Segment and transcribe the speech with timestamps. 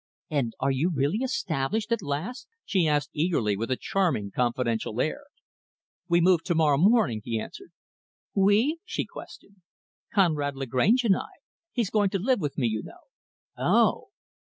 [0.31, 5.25] "And are you really established, at last?" she asked eagerly; with a charming, confidential air.
[6.09, 7.69] "We move to morrow morning," he answered.
[8.33, 9.57] "We?" she questioned.
[10.11, 11.29] "Conrad Lagrange and I.
[11.71, 13.01] He is going to live with me, you know."
[13.59, 14.07] "Oh!"